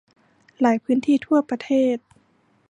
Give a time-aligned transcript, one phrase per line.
[0.61, 1.97] หลายพื้นที่ทั่วประเทศ